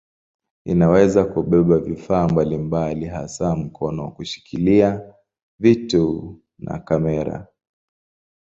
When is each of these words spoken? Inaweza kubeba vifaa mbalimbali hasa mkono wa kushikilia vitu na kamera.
Inaweza 0.65 1.25
kubeba 1.25 1.79
vifaa 1.79 2.27
mbalimbali 2.27 3.05
hasa 3.05 3.55
mkono 3.55 4.03
wa 4.03 4.11
kushikilia 4.11 5.13
vitu 5.59 6.39
na 6.59 6.79
kamera. 6.79 7.47